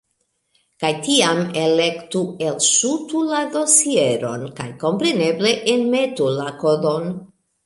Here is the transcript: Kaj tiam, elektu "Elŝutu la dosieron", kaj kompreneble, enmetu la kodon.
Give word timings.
Kaj 0.83 0.89
tiam, 1.07 1.41
elektu 1.63 2.21
"Elŝutu 2.45 3.21
la 3.33 3.43
dosieron", 3.57 4.47
kaj 4.61 4.67
kompreneble, 4.87 5.53
enmetu 5.77 6.33
la 6.41 6.49
kodon. 6.65 7.07